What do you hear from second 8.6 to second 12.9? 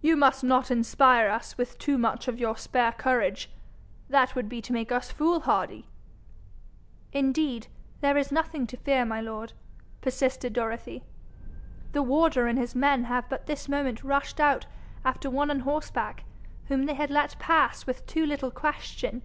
to fear, my lord,' persisted Dorothy. 'The warder and his